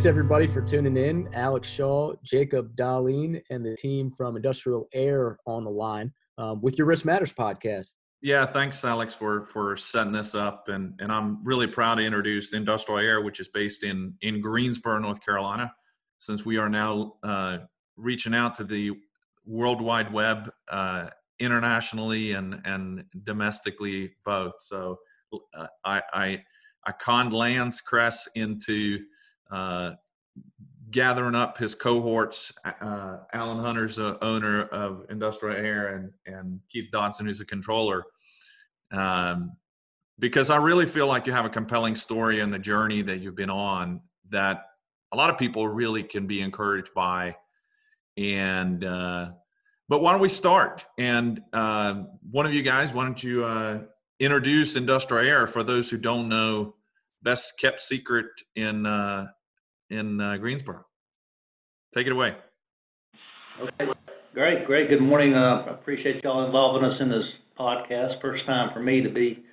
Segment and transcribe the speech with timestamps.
[0.00, 1.28] Thanks everybody for tuning in.
[1.34, 6.78] Alex Shaw, Jacob Darlene, and the team from Industrial Air on the line um, with
[6.78, 7.88] your Risk Matters podcast.
[8.22, 12.54] Yeah, thanks, Alex, for for setting this up, and and I'm really proud to introduce
[12.54, 15.70] Industrial Air, which is based in in Greensboro, North Carolina.
[16.18, 17.58] Since we are now uh,
[17.98, 18.92] reaching out to the
[19.44, 21.08] World Wide Web uh,
[21.40, 24.98] internationally and and domestically both, so
[25.54, 26.42] uh, I, I
[26.86, 29.00] I conned Lance Kress into
[29.50, 29.92] uh,
[30.90, 32.52] gathering up his cohorts.
[32.64, 38.04] Uh, Alan Hunter's the owner of Industrial Air, and and Keith Dodson, who's a controller.
[38.92, 39.52] Um,
[40.18, 43.36] because I really feel like you have a compelling story and the journey that you've
[43.36, 44.64] been on that
[45.12, 47.36] a lot of people really can be encouraged by.
[48.16, 49.30] And uh,
[49.88, 50.86] but why don't we start?
[50.98, 53.80] And uh, one of you guys, why don't you uh,
[54.20, 56.74] introduce Industrial Air for those who don't know?
[57.22, 59.26] Best kept secret in uh,
[59.90, 60.84] in uh, Greensboro.
[61.94, 62.34] Take it away.
[63.60, 63.92] Okay,
[64.32, 64.88] great, great.
[64.88, 65.34] Good morning.
[65.34, 67.24] Uh, I appreciate y'all involving us in this
[67.58, 68.20] podcast.
[68.22, 69.44] First time for me to be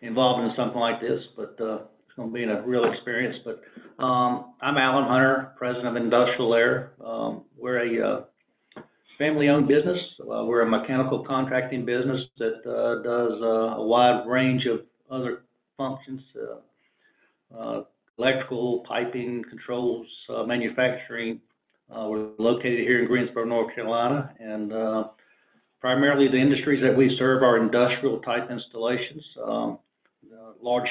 [0.00, 3.36] involved in something like this, but uh, it's going to be a real experience.
[3.44, 3.62] But
[4.02, 6.92] um, I'm Alan Hunter, president of Industrial Air.
[7.04, 8.80] Um, we're a uh,
[9.18, 9.98] family-owned business.
[10.20, 15.42] Uh, we're a mechanical contracting business that uh, does uh, a wide range of other
[15.76, 16.22] functions.
[18.22, 21.40] Uh, uh, electrical, piping, controls, uh, manufacturing.
[21.90, 25.04] Uh, we're located here in Greensboro, North Carolina, and uh,
[25.80, 29.78] primarily the industries that we serve are industrial type installations, um,
[30.32, 30.88] uh, large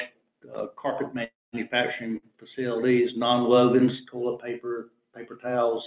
[0.56, 1.08] uh, carpet
[1.54, 5.84] manufacturing facilities, non-wovens, toilet paper, paper towels,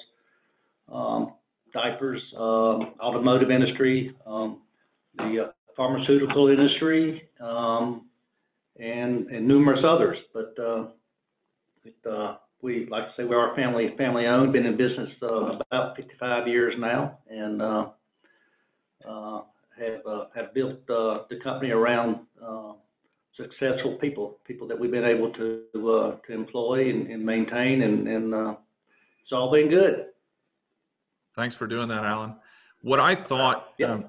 [0.92, 1.34] um,
[1.72, 4.62] diapers, um, automotive industry, um,
[5.18, 8.06] the uh, pharmaceutical industry, um,
[8.78, 10.16] and, and numerous others.
[10.32, 10.54] But
[11.86, 15.58] uh, uh, we, like I say, we are family, family owned, been in business, uh,
[15.70, 17.86] about fifty-five years now, and, uh,
[19.08, 19.42] uh,
[19.78, 22.72] have, uh, have built, uh, the company around, uh,
[23.36, 28.08] successful people, people that we've been able to, uh, to employ and, and maintain, and,
[28.08, 28.54] and, uh,
[29.22, 30.06] it's all been good.
[31.34, 32.36] Thanks for doing that, Alan.
[32.82, 33.92] What I thought, Yeah.
[33.92, 34.04] um,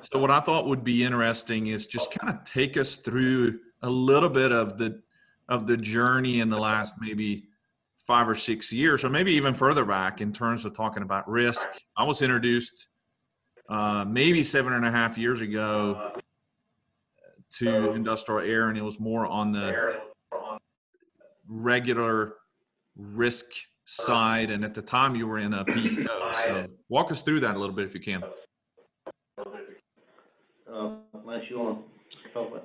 [0.00, 3.88] so what I thought would be interesting is just kind of take us through a
[3.88, 5.00] little bit of the
[5.50, 7.44] of the journey in the last maybe
[8.06, 11.68] five or six years, or maybe even further back in terms of talking about risk.
[11.96, 12.88] I was introduced
[13.68, 16.12] uh, maybe seven and a half years ago
[17.58, 20.00] to industrial air, and it was more on the
[21.48, 22.34] regular
[22.96, 23.46] risk
[23.84, 24.50] side.
[24.50, 26.32] And at the time, you were in a PEO.
[26.32, 28.22] So walk us through that a little bit if you can.
[30.72, 30.94] Uh,
[31.48, 31.82] you want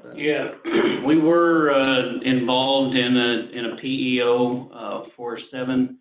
[0.04, 0.18] that.
[0.18, 0.52] Yeah,
[1.06, 5.98] we were uh, involved in a, in a PEO uh, for seven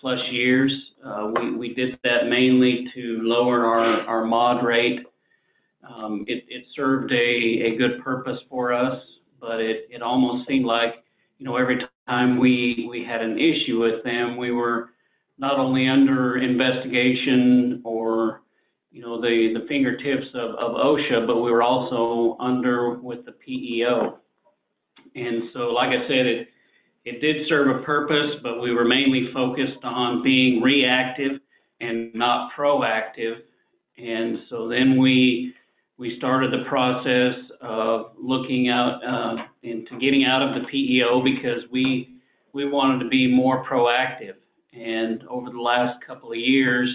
[0.00, 0.72] plus years.
[1.04, 5.00] Uh, We, we did that mainly to lower our, our mod rate.
[5.88, 9.00] Um, It, it served a, a good purpose for us,
[9.40, 10.94] but it, it almost seemed like,
[11.38, 14.90] you know, every time we, we had an issue with them, we were
[15.38, 18.42] not only under investigation or
[18.96, 23.32] you know, the, the fingertips of, of OSHA, but we were also under with the
[23.32, 24.16] PEO.
[25.14, 26.48] And so, like I said, it,
[27.04, 31.32] it did serve a purpose, but we were mainly focused on being reactive
[31.82, 33.34] and not proactive.
[33.98, 35.52] And so then we,
[35.98, 41.70] we started the process of looking out, uh, into getting out of the PEO because
[41.70, 42.16] we,
[42.54, 44.36] we wanted to be more proactive.
[44.72, 46.88] And over the last couple of years,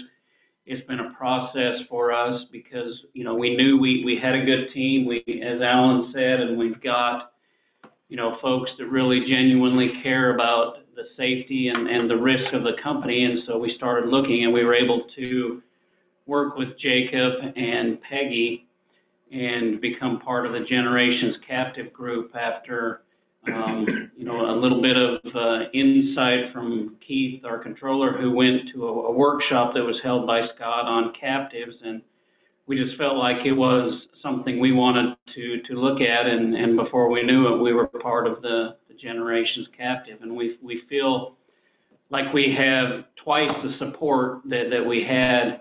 [0.64, 4.44] it's been a process for us because, you know, we knew we, we had a
[4.44, 5.06] good team.
[5.06, 7.32] We, as Alan said, and we've got,
[8.08, 12.62] you know, folks that really genuinely care about the safety and, and the risk of
[12.62, 13.24] the company.
[13.24, 15.62] And so we started looking and we were able to
[16.26, 18.66] work with Jacob and Peggy
[19.32, 23.02] and become part of the Generations Captive Group after,
[23.48, 28.62] um, you know, a little bit of uh, insight from Keith, our controller, who went
[28.74, 32.02] to a, a workshop that was held by Scott on captives, and
[32.66, 36.76] we just felt like it was something we wanted to to look at, and and
[36.76, 40.82] before we knew it, we were part of the, the Generations Captive, and we we
[40.88, 41.36] feel
[42.10, 45.58] like we have twice the support that that we had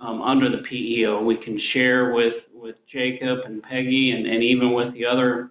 [0.00, 1.24] um, under the PEO.
[1.24, 5.50] We can share with with Jacob and Peggy, and and even with the other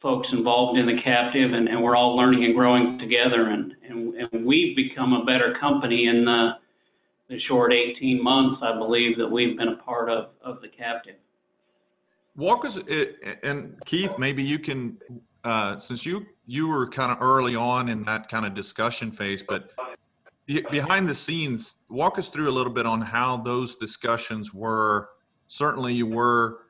[0.00, 3.50] folks involved in the captive, and, and we're all learning and growing together.
[3.50, 6.50] And, and, and we've become a better company in the,
[7.28, 11.16] the short 18 months, I believe, that we've been a part of, of the captive.
[12.36, 12.78] Walk us,
[13.42, 14.96] and Keith, maybe you can
[15.44, 19.42] uh, since you you were kind of early on in that kind of discussion phase,
[19.42, 19.70] but
[20.70, 25.10] behind the scenes, walk us through a little bit on how those discussions were.
[25.48, 26.60] Certainly, you were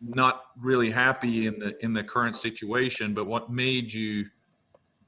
[0.00, 4.26] not really happy in the in the current situation, but what made you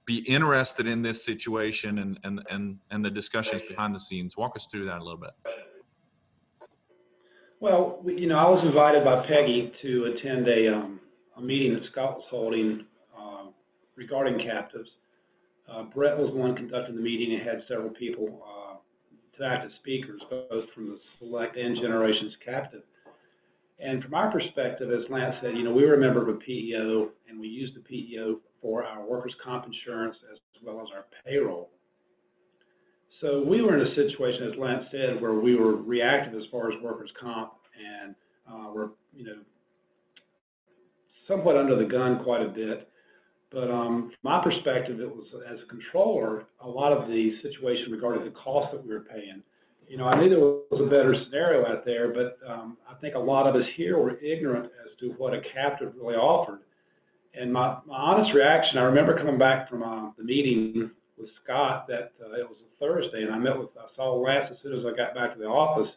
[0.05, 4.37] be interested in this situation and and and and the discussions behind the scenes?
[4.37, 5.31] Walk us through that a little bit.
[7.63, 10.99] Well, you know, I was invited by Peggy to attend a, um,
[11.37, 12.85] a meeting that Scott was holding,
[13.17, 13.55] um,
[13.95, 14.89] regarding captives.
[15.71, 18.79] Uh, Brett was the one conducting the meeting and had several people, uh,
[19.39, 22.83] to act as speakers, both from the select and generations captive.
[23.83, 26.39] And from our perspective, as Lance said, you know, we were a member of a
[26.39, 31.07] PEO and we used the PEO for our workers' comp insurance as well as our
[31.27, 31.71] payroll.
[33.21, 36.73] So we were in a situation, as Lance said, where we were reactive as far
[36.73, 38.15] as workers' comp and
[38.49, 39.39] uh, we're, you know,
[41.27, 42.89] somewhat under the gun quite a bit.
[43.51, 47.93] But um, from my perspective, it was, as a controller, a lot of the situation
[47.93, 49.43] regarding the cost that we were paying.
[49.93, 53.15] You know, I knew there was a better scenario out there, but um, I think
[53.15, 56.61] a lot of us here were ignorant as to what a captive really offered.
[57.35, 61.89] And my, my honest reaction, I remember coming back from uh, the meeting with Scott
[61.89, 64.73] that uh, it was a Thursday, and I met with, I saw Lance as soon
[64.73, 65.93] as I got back to the office,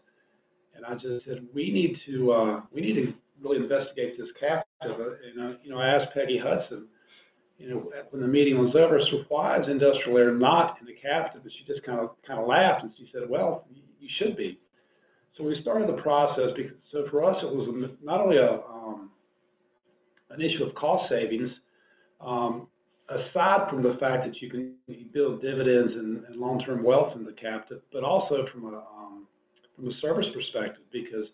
[0.75, 4.91] and I just said, we need to, uh, we need to really investigate this captive.
[4.91, 6.87] And, uh, you know, I asked Peggy Hudson,
[7.57, 10.99] you know, when the meeting was over, so why is industrial air not in the
[11.01, 11.43] captive?
[11.43, 13.63] And she just kind of, kind of laughed, and she said, well,
[13.99, 14.59] you should be.
[15.37, 19.09] So we started the process, because, so for us, it was not only a, um,
[20.29, 21.51] an issue of cost savings,
[22.21, 22.67] um,
[23.09, 24.75] aside from the fact that you can
[25.13, 29.27] build dividends and, and long-term wealth in the captive, but also from a, um,
[29.75, 31.25] from a service perspective, because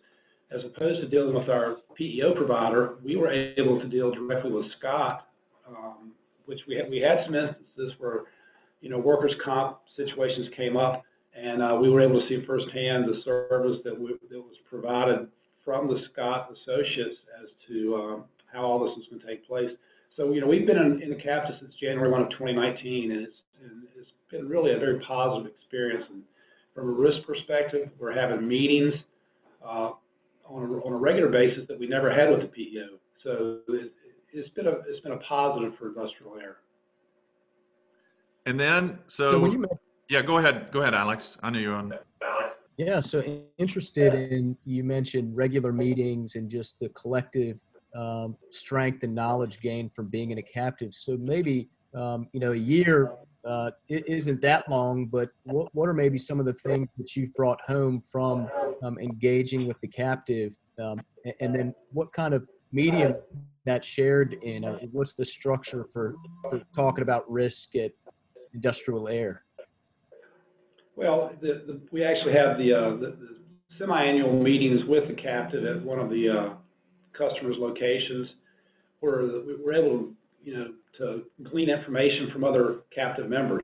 [0.51, 4.65] as opposed to dealing with our PEO provider, we were able to deal directly with
[4.79, 5.27] Scott,
[5.67, 6.11] um,
[6.45, 8.23] which we had, we had some instances where,
[8.81, 11.03] you know, workers' comp situations came up,
[11.35, 15.27] and uh, we were able to see firsthand the service that, we, that was provided
[15.63, 19.69] from the Scott associates as to um, how all this was going to take place.
[20.17, 23.21] So, you know, we've been in, in the captive since January 1 of 2019, and
[23.21, 23.33] it's,
[23.63, 26.03] and it's been really a very positive experience.
[26.09, 26.23] And
[26.75, 28.93] from a risk perspective, we're having meetings
[29.63, 29.91] uh,
[30.45, 32.97] on, a, on a regular basis that we never had with the PEO.
[33.23, 33.93] So it,
[34.33, 36.57] it's been a it's been a positive for industrial air.
[38.45, 39.69] And then, So so, when you men-
[40.11, 41.37] yeah, go ahead, go ahead, Alex.
[41.41, 41.93] I knew you on.
[42.75, 43.23] Yeah, so
[43.57, 47.61] interested in, you mentioned regular meetings and just the collective
[47.95, 50.93] um, strength and knowledge gained from being in a captive.
[50.93, 53.13] So maybe, um, you know, a year
[53.47, 57.15] uh, it isn't that long, but what, what are maybe some of the things that
[57.15, 58.49] you've brought home from
[58.83, 60.53] um, engaging with the captive?
[60.77, 63.15] Um, a- and then what kind of medium
[63.65, 64.65] that shared in?
[64.65, 66.15] Uh, what's the structure for,
[66.49, 67.91] for talking about risk at
[68.53, 69.43] industrial air?
[70.95, 73.37] Well, the, the, we actually have the, uh, the, the
[73.79, 76.53] semi-annual meetings with the captive at one of the, uh,
[77.17, 78.27] customers' locations
[78.99, 83.63] where the- we we're able to, you know, to glean information from other captive members.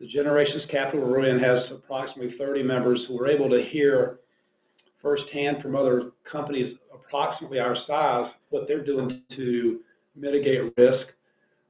[0.00, 4.20] The Generations Captive we're in has approximately thirty members who are able to hear
[5.00, 9.80] firsthand from other companies approximately our size, what they're doing to
[10.16, 11.06] mitigate risk.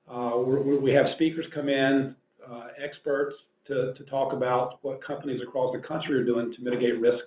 [0.08, 2.14] Uh, we're, we we have speakers come in,
[2.50, 3.36] uh, experts
[3.68, 7.25] to, talk about what companies across the country are doing to mitigate risk.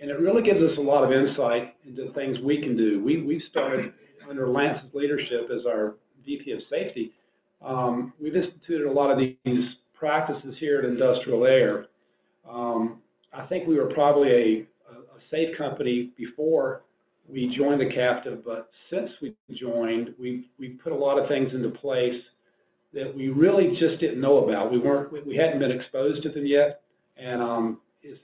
[0.00, 3.02] And it really gives us a lot of insight into things we can do.
[3.02, 3.92] We, we've started
[4.28, 5.94] under Lance's leadership as our
[6.26, 7.12] VP of Safety.
[7.64, 9.64] Um, we've instituted a lot of these
[9.98, 11.86] practices here at Industrial Air.
[12.48, 13.00] Um,
[13.32, 14.66] I think we were probably a
[15.30, 16.82] safe company before
[17.28, 21.48] we joined the captive, but since we joined, we, we put a lot of things
[21.54, 22.20] into place
[22.94, 24.72] that we really just didn't know about.
[24.72, 26.82] We weren't, we- we hadn't been exposed to them yet.
[27.16, 28.20] And, um, it's,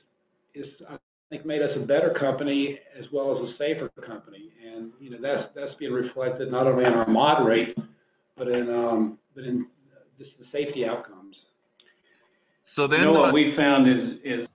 [0.54, 0.96] it's, I
[1.28, 4.50] think made us a better company as well as a safer company.
[4.66, 7.76] And, you know, that's, that's being reflected not only in our mod rate,
[8.36, 9.66] but in, um, but in
[10.18, 11.36] just the safety outcomes.
[12.62, 14.48] So then, You know uh, what we found is, is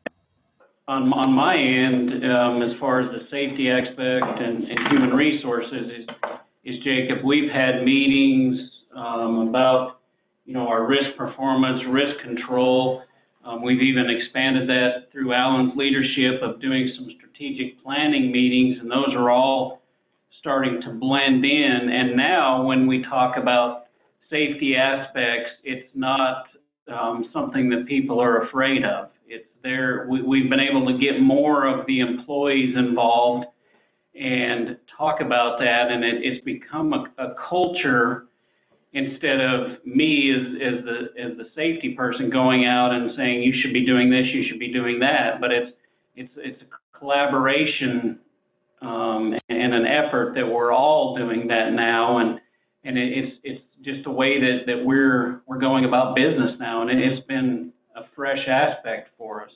[0.87, 5.91] on, on my end, um, as far as the safety aspect and, and human resources
[5.99, 6.07] is,
[6.63, 9.94] is Jacob, we've had meetings, um, about,
[10.45, 13.01] you know, our risk performance, risk control.
[13.43, 18.89] Um, we've even expanded that through Alan's leadership of doing some strategic planning meetings, and
[18.89, 19.81] those are all
[20.39, 21.89] starting to blend in.
[21.91, 23.85] And now, when we talk about
[24.29, 26.45] safety aspects, it's not
[26.91, 29.09] um, something that people are afraid of.
[29.27, 33.45] It's there, we, we've been able to get more of the employees involved
[34.13, 38.27] and talk about that, and it, it's become a, a culture
[38.95, 43.53] instead of me as, as the as the safety person going out and saying you
[43.61, 45.39] should be doing this, you should be doing that.
[45.39, 45.71] But it's
[46.15, 48.19] it's it's a collaboration
[48.81, 52.39] um, and an effort that we're all doing that now, and
[52.85, 56.89] and it's it's just a way that, that we're we're going about business now, and
[56.89, 59.51] it's been a fresh aspect for us.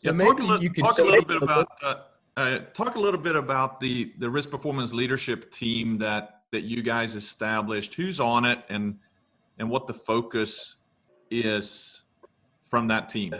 [0.00, 1.94] Yeah, So talk a maybe little, you could talk a little bit about uh,
[2.38, 6.82] uh, talk a little bit about the the risk performance leadership team that that you
[6.82, 7.94] guys established.
[7.94, 8.98] Who's on it, and
[9.58, 10.76] and what the focus
[11.30, 12.02] is
[12.64, 13.34] from that team.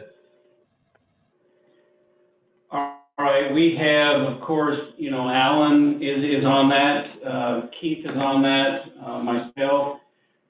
[2.71, 8.05] All right, we have, of course, you know, Alan is, is on that, uh, Keith
[8.05, 9.99] is on that, uh, myself.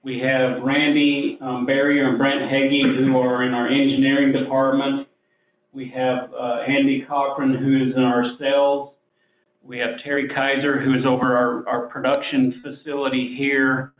[0.02, 5.08] We have Randy, um, Barrier and Brent Heggie who are in our engineering department.
[5.72, 8.94] We have, uh, Andy Cochran who is in our sales.
[9.68, 13.92] We have Terry Kaiser who is over our, our production facility here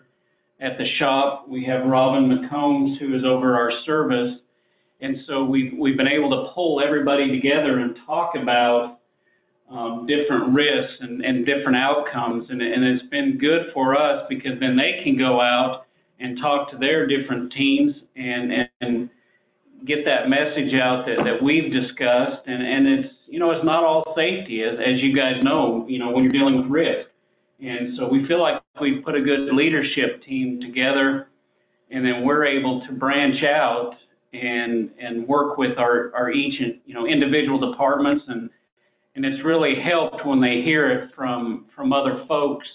[0.62, 1.46] at the shop.
[1.46, 4.38] We have Robin McCombs who is over our service.
[5.02, 9.00] And so we've, we've been able to pull everybody together and talk about
[9.70, 12.46] um, different risks and, and different outcomes.
[12.48, 15.84] And, and it's been good for us because then they can go out
[16.18, 19.10] and talk to their different teams and, and,
[19.86, 22.42] get that message out that, that we've discussed.
[22.46, 25.98] And, and it's, you know, it's not all safety, as, as you guys know, you
[25.98, 27.08] know, when you're dealing with risk.
[27.60, 31.28] And so we feel like we've put a good leadership team together
[31.90, 33.92] and then we're able to branch out
[34.32, 38.50] and and work with our our each you know individual departments and
[39.14, 42.66] and it's really helped when they hear it from from other folks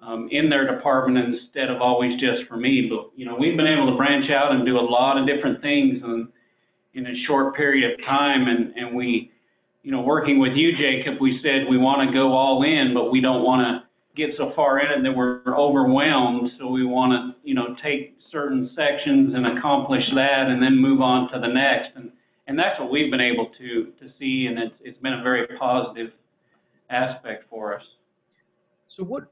[0.00, 2.88] um, in their department instead of always just for me.
[2.88, 5.60] But you know we've been able to branch out and do a lot of different
[5.60, 6.28] things in
[6.94, 9.32] in a short period of time and and we
[9.82, 13.10] you know working with you Jacob we said we want to go all in but
[13.10, 17.12] we don't want to get so far in it that we're overwhelmed so we want
[17.12, 21.46] to you know take certain sections and accomplish that and then move on to the
[21.46, 21.96] next.
[21.96, 22.10] And,
[22.46, 25.46] and that's what we've been able to, to see, and it's, it's been a very
[25.58, 26.10] positive
[26.90, 27.82] aspect for us.
[28.86, 29.24] So what,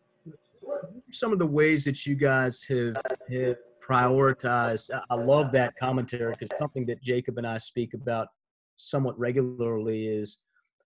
[0.60, 2.96] what are some of the ways that you guys have,
[3.30, 4.90] have prioritized?
[5.10, 8.28] I- love that commentary because something that Jacob and I speak about
[8.76, 10.38] somewhat regularly is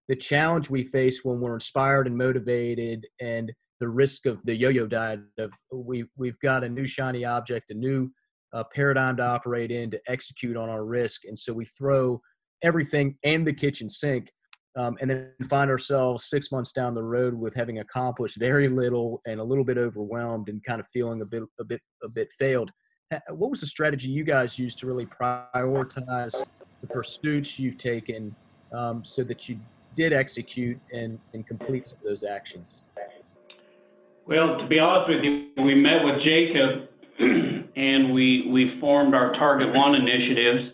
[0.08, 4.86] the challenge we face when we're inspired and motivated and the risk of the yo-yo
[4.86, 8.10] diet of we we've got a new shiny object, a new
[8.52, 12.20] uh, paradigm to operate in to execute on our risk, and so we throw
[12.62, 14.30] everything and the kitchen sink,
[14.76, 19.20] um, and then find ourselves six months down the road with having accomplished very little
[19.26, 22.28] and a little bit overwhelmed and kind of feeling a bit a bit a bit
[22.38, 22.70] failed.
[23.28, 26.40] What was the strategy you guys used to really prioritize
[26.80, 28.34] the pursuits you've taken
[28.72, 29.58] um, so that you
[29.94, 32.82] did execute and, and complete some of those actions?
[34.26, 36.88] Well, to be honest with you, we met with Jacob
[37.76, 40.72] and we, we formed our Target One initiatives.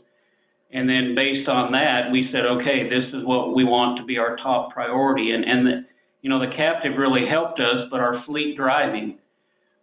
[0.73, 4.19] And then based on that, we said, okay, this is what we want to be
[4.19, 5.31] our top priority.
[5.31, 5.85] And, and the,
[6.23, 9.19] you know, the captive really helped us, but our fleet driving,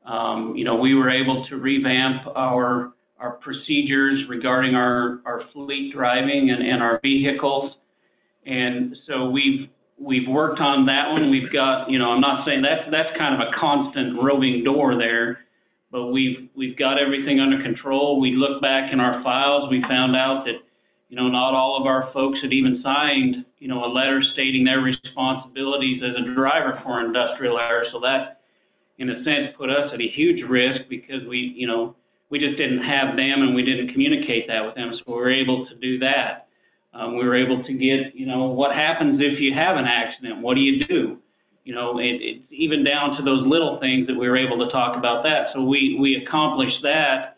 [0.06, 5.94] um, you know, we were able to revamp our, our procedures regarding our, our fleet
[5.96, 7.72] driving and, and our vehicles.
[8.46, 11.32] And so we've, we've worked on that one.
[11.32, 14.98] We've got, you know, I'm not saying that's, that's kind of a constant roving door
[14.98, 15.46] there,
[15.90, 18.20] but we've, we've got everything under control.
[18.20, 20.60] We look back in our files, we found out that,
[21.08, 24.66] you know, not all of our folks had even signed, you know, a letter stating
[24.66, 27.86] their responsibilities as a driver for industrial air.
[27.94, 28.42] So that,
[28.98, 31.96] in a sense, put us at a huge risk because we, you know,
[32.34, 34.92] we just didn't have them and we didn't communicate that with them.
[34.98, 36.48] So we were able to do that.
[36.92, 40.42] Um, we were able to get, you know, what happens if you have an accident?
[40.42, 41.20] What do you do?
[41.64, 44.72] You know, it, it's even down to those little things that we were able to
[44.72, 45.54] talk about that.
[45.54, 47.38] So we, we accomplished that.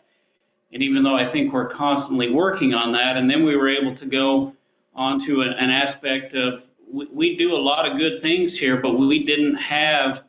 [0.72, 3.98] And even though I think we're constantly working on that, and then we were able
[3.98, 4.54] to go
[4.94, 8.92] onto an, an aspect of we, we do a lot of good things here, but
[8.92, 10.24] we didn't have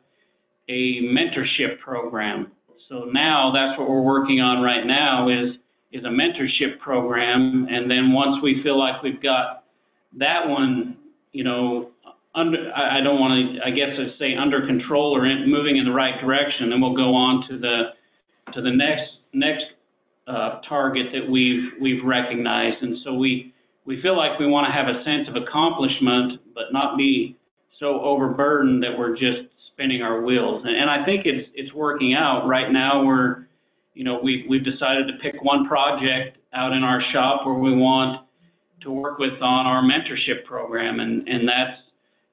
[0.68, 2.52] a mentorship program.
[2.88, 5.56] So now that's what we're working on right now is
[5.90, 9.64] is a mentorship program, and then once we feel like we've got
[10.18, 10.98] that one,
[11.32, 11.90] you know,
[12.34, 15.84] under I, don't want to I guess I say under control or in, moving in
[15.84, 17.82] the right direction, then we'll go on to the
[18.52, 19.64] to the next next
[20.26, 23.52] uh, target that we've we've recognized, and so we
[23.84, 27.36] we feel like we want to have a sense of accomplishment, but not be
[27.80, 29.47] so overburdened that we're just
[29.78, 30.64] spinning our wheels.
[30.66, 33.04] And, and I think it's it's working out right now.
[33.04, 33.48] We're
[33.94, 37.74] you know, we've, we've decided to pick one project out in our shop where we
[37.74, 38.24] want
[38.82, 41.00] to work with on our mentorship program.
[41.00, 41.80] And, and that's,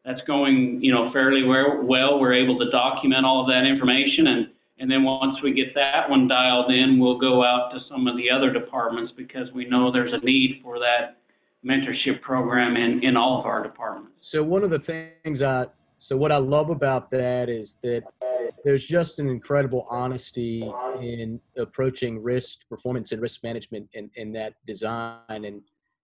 [0.05, 2.19] that's going, you know, fairly well.
[2.19, 4.47] We're able to document all of that information and,
[4.77, 8.15] And then once we get that one dialed in, we'll go out to some of
[8.17, 11.17] the other departments because we know there's a need for that
[11.65, 14.17] mentorship program in, in all of our departments.
[14.19, 18.03] So one of the things I so what I love about that is that
[18.63, 24.53] there's just an incredible honesty in approaching risk, performance, and risk management in, in that
[24.65, 25.19] design.
[25.29, 25.61] And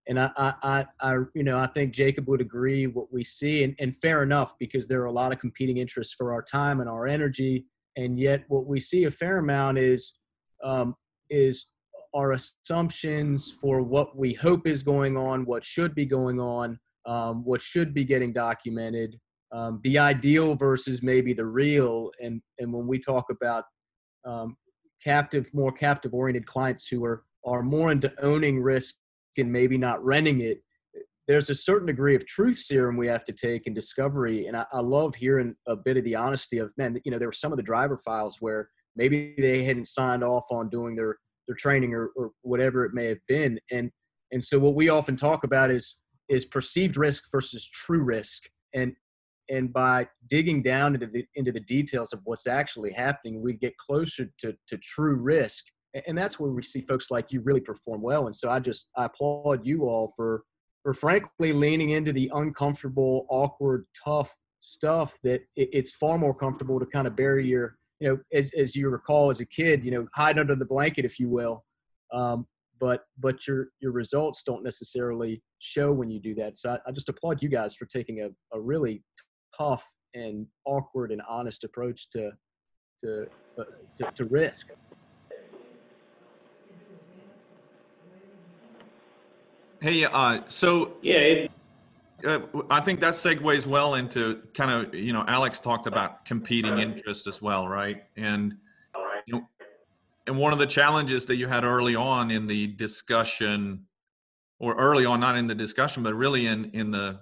[0.07, 3.75] and I, I, I, you know, I think Jacob would agree what we see, and,
[3.79, 6.89] and fair enough because there are a lot of competing interests for our time and
[6.89, 7.65] our energy,
[7.97, 10.13] and yet what we see a fair amount is
[10.63, 10.95] um,
[11.29, 11.67] is
[12.13, 17.43] our assumptions for what we hope is going on, what should be going on, um,
[17.45, 19.19] what should be getting documented,
[19.51, 22.11] um, the ideal versus maybe the real.
[22.21, 23.65] And and when we talk about
[24.25, 24.55] um,
[25.03, 28.95] captive, more captive oriented clients who are are more into owning risk
[29.37, 30.61] and maybe not renting it,
[31.27, 34.47] there's a certain degree of truth serum we have to take in discovery.
[34.47, 36.99] And I, I love hearing a bit of the honesty of man.
[37.05, 40.45] You know, there were some of the driver files where maybe they hadn't signed off
[40.51, 41.17] on doing their
[41.47, 43.59] their training or, or whatever it may have been.
[43.71, 43.91] And
[44.31, 45.95] and so what we often talk about is
[46.29, 48.43] is perceived risk versus true risk.
[48.73, 48.93] And
[49.51, 53.77] and by digging down into the into the details of what's actually happening, we get
[53.77, 55.65] closer to to true risk.
[56.07, 58.27] And that's where we see folks like you really perform well.
[58.27, 60.43] And so I just I applaud you all for
[60.83, 66.85] for frankly leaning into the uncomfortable, awkward, tough stuff that it's far more comfortable to
[66.85, 70.07] kind of bury your you know, as, as you recall as a kid, you know,
[70.15, 71.63] hide under the blanket, if you will.
[72.11, 72.47] Um,
[72.79, 76.57] but but your your results don't necessarily show when you do that.
[76.57, 79.03] So I, I just applaud you guys for taking a, a really
[79.57, 82.31] tough and awkward and honest approach to
[83.01, 83.27] to
[83.57, 83.63] uh,
[83.97, 84.67] to, to risk.
[89.81, 91.51] Hey, uh, so yeah, it,
[92.25, 92.39] uh,
[92.69, 97.27] I think that segues well into kind of you know Alex talked about competing interest
[97.27, 98.03] as well, right?
[98.15, 98.55] And
[99.25, 99.49] you know,
[100.27, 103.85] and one of the challenges that you had early on in the discussion,
[104.59, 107.21] or early on, not in the discussion, but really in in the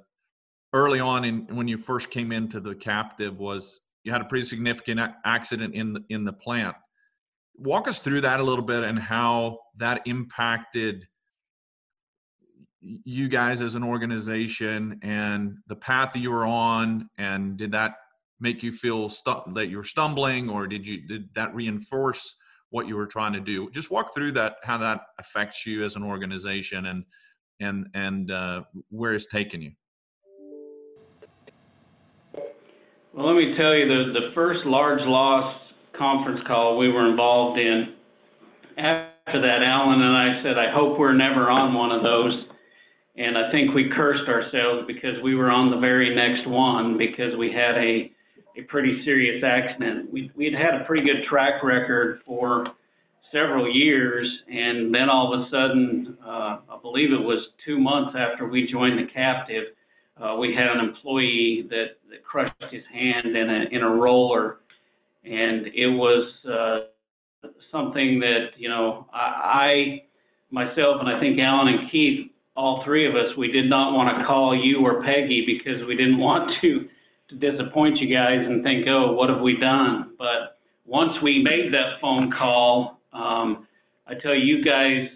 [0.73, 4.45] early on in when you first came into the captive was you had a pretty
[4.45, 6.75] significant accident in the in the plant.
[7.58, 11.08] Walk us through that a little bit and how that impacted
[12.82, 17.95] you guys as an organization and the path that you were on and did that
[18.39, 22.36] make you feel stu- that you're stumbling or did you did that reinforce
[22.69, 25.97] what you were trying to do just walk through that how that affects you as
[25.97, 27.03] an organization and
[27.60, 29.71] and and uh, where it's taken you
[33.19, 35.60] well let me tell you the the first large loss
[35.97, 37.93] conference call we were involved in
[38.77, 42.45] after that alan and i said i hope we're never on one of those
[43.19, 47.36] and I think we cursed ourselves because we were on the very next one because
[47.38, 48.12] we had a
[48.58, 50.12] a pretty serious accident.
[50.12, 52.65] We we'd had a pretty good track record for
[53.32, 58.17] several years, and then all of a sudden, uh, I believe it was two months
[58.17, 59.65] after we joined the captive,
[60.21, 64.58] uh, we had an employee that, that crushed his hand in a in a roller,
[65.23, 70.03] and it was uh, something that you know I, I
[70.51, 74.17] myself and I think Alan and Keith all three of us, we did not want
[74.17, 76.89] to call you or Peggy because we didn't want to,
[77.29, 80.12] to disappoint you guys and think, oh, what have we done?
[80.17, 83.65] But once we made that phone call, um,
[84.05, 85.08] I tell you, you guys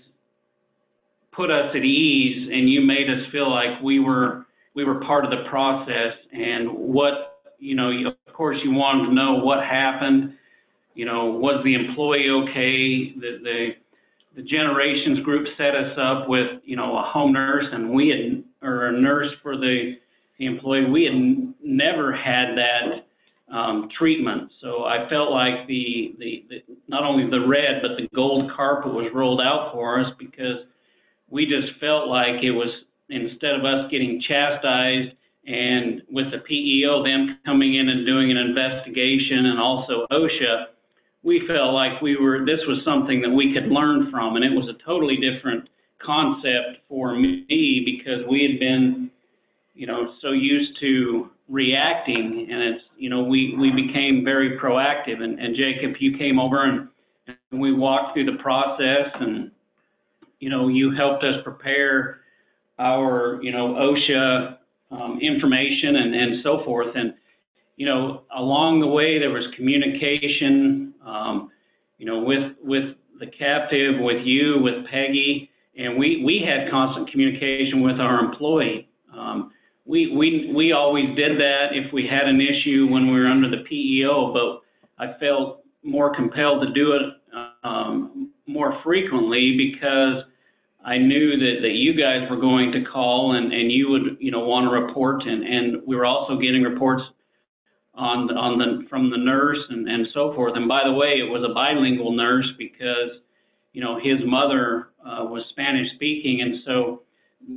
[1.34, 4.43] put us at ease and you made us feel like we were
[4.76, 9.14] we were part of the process and what you know of course you wanted to
[9.14, 10.34] know what happened
[10.96, 13.70] you know was the employee okay the the
[14.36, 18.68] the generations group set us up with, you know, a home nurse and we had,
[18.68, 19.94] or a nurse for the,
[20.40, 20.90] the employee.
[20.90, 24.50] We had never had that um, treatment.
[24.62, 28.92] So I felt like the, the, the, not only the red, but the gold carpet
[28.92, 30.66] was rolled out for us because
[31.30, 32.70] we just felt like it was,
[33.14, 38.38] instead of us getting chastised and with the PEO, them coming in and doing an
[38.38, 40.66] investigation and also OSHA,
[41.24, 44.36] we felt like we were this was something that we could learn from.
[44.36, 45.70] And it was a totally different
[46.04, 49.10] concept for me because we had been
[49.74, 52.48] you know so used to reacting.
[52.50, 55.22] And it's you know we we became very proactive.
[55.22, 56.88] And, and jacob you came over and,
[57.52, 59.52] and we walked through the process and
[60.40, 62.23] you know you helped us prepare
[62.80, 64.58] our you know osha
[64.92, 67.14] um, information and and so forth and
[67.76, 71.52] you know, along the way there was communication, um,
[71.98, 77.12] you know, with with the captive, with you, with Peggy, and we we had constant
[77.12, 78.90] communication with our employee.
[79.14, 79.52] Um,
[79.86, 83.50] we we we always did that if we had an issue when we were under
[83.50, 87.02] the PEO, but I felt more compelled to do it
[87.64, 90.24] um, more frequently because
[90.86, 94.32] I knew that, that you guys were going to call and, and you would, you
[94.32, 95.24] know, want to report.
[95.24, 97.04] And, and we were also getting reports
[97.96, 100.54] on the, on the from the nurse and, and so forth.
[100.56, 103.22] And by the way, it was a bilingual nurse because,
[103.72, 106.42] you know, his mother uh, was Spanish speaking.
[106.42, 107.04] And so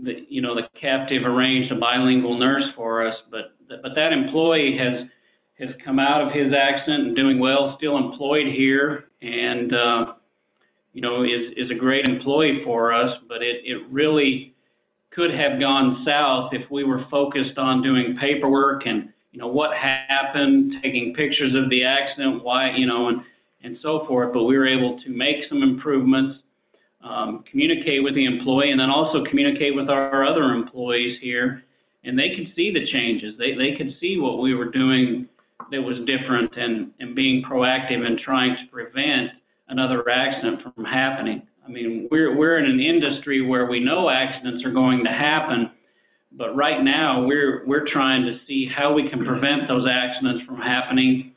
[0.02, 4.76] the, you know, the captive arranged a bilingual nurse for us, but but that employee
[4.78, 5.08] has
[5.58, 10.14] has come out of his accident and doing well, still employed here, and uh,
[10.96, 13.10] you know is is a great employee for us.
[13.28, 14.54] But it it really
[15.10, 19.76] could have gone south if we were focused on doing paperwork and you know what
[19.76, 23.20] happened, taking pictures of the accident, why you know, and
[23.62, 24.32] and so forth.
[24.32, 26.38] But we were able to make some improvements,
[27.04, 31.62] um, communicate with the employee, and then also communicate with our other employees here,
[32.04, 33.34] and they could see the changes.
[33.38, 35.28] They they could see what we were doing
[35.70, 39.32] that was different and, and being proactive and trying to prevent
[39.68, 41.42] another accident from happening.
[41.66, 45.70] I mean, we're, we're in an industry where we know accidents are going to happen,
[46.32, 50.58] but right now we're, we're trying to see how we can prevent those accidents from
[50.58, 51.32] happening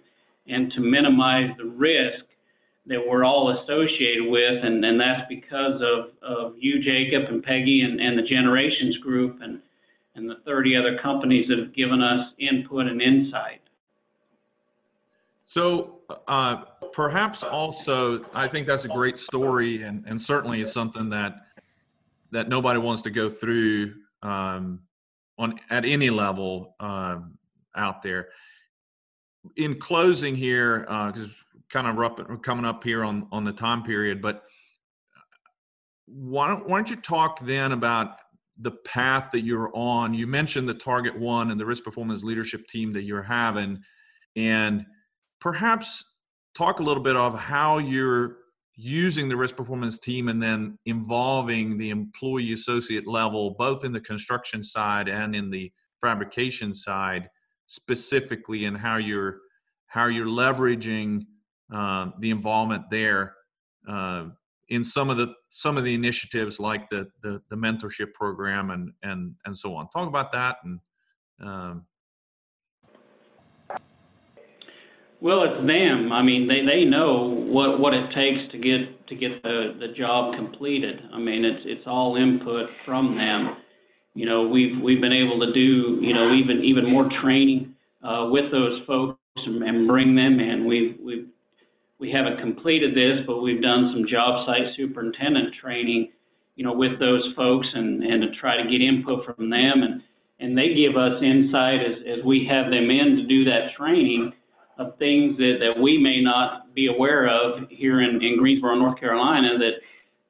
[0.48, 2.26] and to minimize the risk
[2.86, 4.64] that we're all associated with.
[4.64, 9.40] And, and that's because of, of you, Jacob, and Peggy, and, and the Generations Group,
[9.42, 9.60] and,
[10.16, 13.62] and the 30 other companies that have given us input and insight.
[15.50, 16.58] So uh,
[16.94, 21.38] perhaps also, I think that's a great story, and, and certainly is something that
[22.32, 24.82] that nobody wants to go through um,
[25.40, 27.40] on at any level um,
[27.76, 28.28] out there.
[29.58, 31.34] In closing here, because uh,
[31.72, 34.44] kind of coming up here on on the time period, but
[36.06, 38.18] why don't, why don't you talk then about
[38.60, 40.14] the path that you're on?
[40.14, 43.80] You mentioned the Target One and the risk performance leadership team that you're having,
[44.36, 44.86] and
[45.40, 46.04] perhaps
[46.56, 48.38] talk a little bit of how you're
[48.76, 54.00] using the risk performance team and then involving the employee associate level, both in the
[54.00, 55.72] construction side and in the
[56.02, 57.30] fabrication side,
[57.68, 59.40] specifically, and how you're
[59.88, 61.26] how you're leveraging
[61.74, 63.36] uh, the involvement there
[63.88, 64.26] uh,
[64.70, 68.92] in some of the some of the initiatives like the, the the, mentorship program and
[69.04, 69.90] and and so on.
[69.90, 70.80] Talk about that and
[71.42, 71.86] um,
[75.22, 76.14] Well, it's them.
[76.14, 79.94] I mean, they, they know what, what it takes to get to get the, the
[79.98, 81.02] job completed.
[81.14, 83.58] I mean, it's it's all input from them.
[84.14, 88.30] You know, we've we've been able to do you know even even more training uh,
[88.32, 90.66] with those folks and, and bring them in.
[90.66, 91.28] We've we've
[92.00, 96.12] we haven't completed this, but we've done some job site superintendent training,
[96.56, 100.02] you know, with those folks and and to try to get input from them and
[100.40, 104.32] and they give us insight as as we have them in to do that training
[104.80, 109.00] of things that, that we may not be aware of here in, in Greensboro, North
[109.00, 109.74] Carolina, that,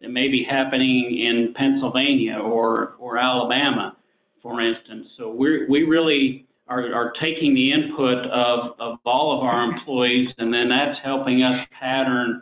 [0.01, 3.95] that may be happening in Pennsylvania or, or Alabama,
[4.41, 5.07] for instance.
[5.17, 10.29] So we we really are, are taking the input of, of all of our employees,
[10.39, 12.41] and then that's helping us pattern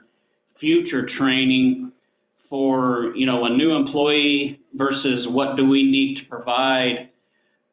[0.59, 1.91] future training
[2.49, 7.09] for you know a new employee versus what do we need to provide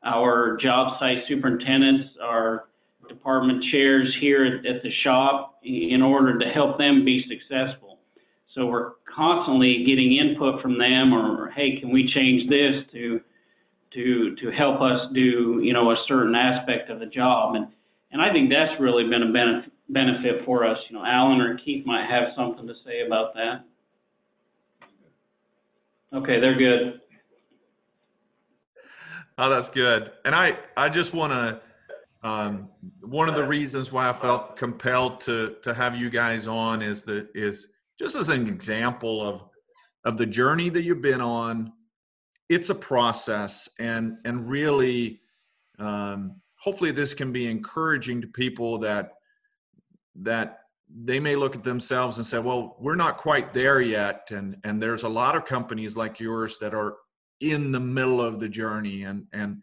[0.05, 2.65] our job site superintendents, our
[3.09, 7.99] department chairs here at, at the shop in order to help them be successful.
[8.55, 13.21] So we're constantly getting input from them or, hey, can we change this to
[13.95, 17.69] to to help us do you know a certain aspect of the job and
[18.11, 20.79] and I think that's really been a benefit benefit for us.
[20.89, 23.65] You know, Alan or Keith might have something to say about that.
[26.13, 27.01] Okay, they're good.
[29.37, 30.13] Oh, that's good.
[30.25, 31.61] And I I just want to
[32.25, 32.71] um,
[33.03, 37.03] one of the reasons why I felt compelled to to have you guys on is
[37.03, 39.45] that is just as an example of
[40.05, 41.73] of the journey that you've been on.
[42.49, 45.21] It's a process, and and really,
[45.79, 49.13] um, hopefully, this can be encouraging to people that
[50.17, 54.57] that they may look at themselves and say, "Well, we're not quite there yet," and
[54.65, 56.97] and there's a lot of companies like yours that are
[57.41, 59.63] in the middle of the journey, and and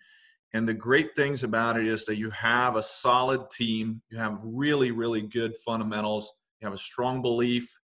[0.53, 4.39] and the great things about it is that you have a solid team, you have
[4.43, 7.79] really, really good fundamentals, you have a strong belief,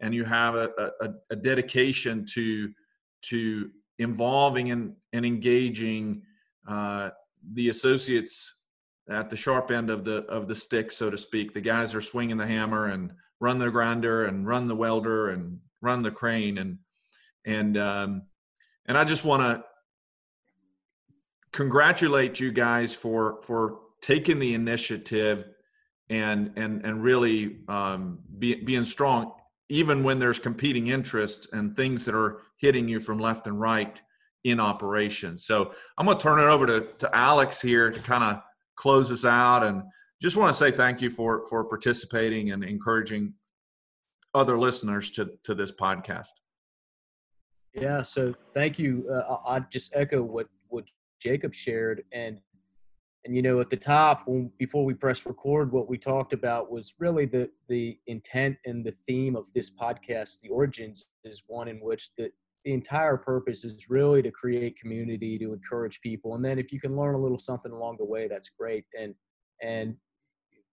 [0.00, 0.70] and you have a,
[1.00, 2.70] a, a dedication to
[3.22, 6.22] to involving and, and engaging
[6.66, 7.10] uh,
[7.52, 8.56] the associates
[9.10, 11.52] at the sharp end of the of the stick, so to speak.
[11.54, 15.58] The guys are swinging the hammer and run the grinder and run the welder and
[15.80, 16.78] run the crane and
[17.44, 18.22] and um,
[18.86, 19.64] and I just want to
[21.52, 25.46] congratulate you guys for for taking the initiative
[26.08, 29.32] and and and really um, be, being strong
[29.70, 34.02] even when there's competing interests and things that are hitting you from left and right
[34.42, 35.38] in operation.
[35.38, 38.42] So I'm going to turn it over to, to Alex here to kind of
[38.74, 39.84] close us out and
[40.20, 43.32] just want to say thank you for for participating and encouraging
[44.34, 46.32] other listeners to to this podcast.
[47.74, 49.08] Yeah, so thank you.
[49.08, 50.48] Uh, I just echo what
[51.20, 52.40] Jacob shared, and
[53.24, 56.70] and you know at the top when, before we press record, what we talked about
[56.70, 60.40] was really the the intent and the theme of this podcast.
[60.40, 62.30] The origins is one in which the
[62.64, 66.80] the entire purpose is really to create community, to encourage people, and then if you
[66.80, 68.84] can learn a little something along the way, that's great.
[68.98, 69.14] And
[69.62, 69.96] and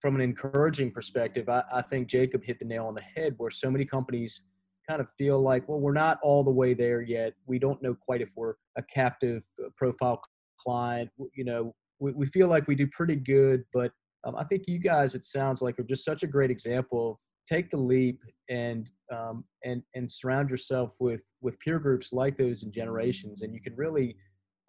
[0.01, 3.49] from an encouraging perspective, I, I think Jacob hit the nail on the head where
[3.49, 4.43] so many companies
[4.88, 7.33] kind of feel like, well, we're not all the way there yet.
[7.45, 10.21] We don't know quite if we're a captive uh, profile
[10.63, 11.10] client.
[11.36, 13.91] You know, we, we feel like we do pretty good, but
[14.26, 17.70] um, I think you guys, it sounds like, are just such a great example take
[17.70, 22.72] the leap and um, and and surround yourself with with peer groups like those in
[22.72, 24.17] generations, and you can really,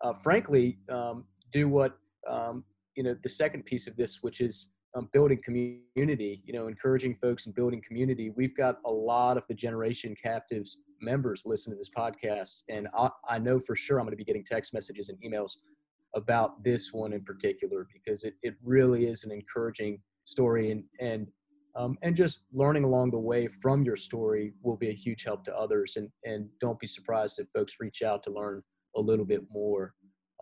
[0.02, 1.98] uh, frankly, um, do what
[2.30, 2.64] um,
[2.96, 3.16] you know.
[3.22, 7.54] The second piece of this, which is um, building community, you know, encouraging folks and
[7.54, 8.30] building community.
[8.30, 13.10] We've got a lot of the Generation Captives members listen to this podcast, and I,
[13.28, 15.56] I know for sure I'm going to be getting text messages and emails
[16.18, 21.28] about this one in particular because it, it really is an encouraging story and and
[21.76, 25.44] um, and just learning along the way from your story will be a huge help
[25.44, 28.62] to others and and don't be surprised if folks reach out to learn
[28.96, 29.94] a little bit more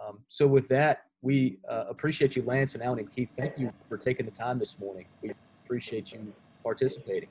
[0.05, 3.31] um, so with that we uh, appreciate you, Lance and Alan and Keith.
[3.37, 5.07] Thank you for taking the time this morning.
[5.23, 5.33] We
[5.65, 7.29] appreciate you participating.